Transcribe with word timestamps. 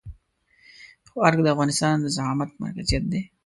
خو 1.09 1.17
ارګ 1.27 1.39
د 1.43 1.47
افغانستان 1.53 1.95
د 2.01 2.05
زعامت 2.15 2.49
مرکزيت 2.63 3.03
دی. 3.11 3.21